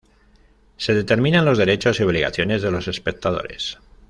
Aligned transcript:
Se 0.77 0.95
determinan 0.95 1.45
los 1.45 1.59
derechos 1.59 1.99
y 1.99 2.03
obligaciones 2.03 2.63
de 2.63 2.71
los 2.71 2.87
espectadores. 2.87 3.77